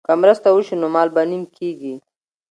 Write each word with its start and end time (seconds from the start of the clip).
که 0.07 0.11
مرسته 0.21 0.49
وشي 0.53 0.75
نو 0.81 0.87
مال 0.95 1.07
به 1.15 1.21
نیم 1.29 1.43
کیږي. 1.57 1.95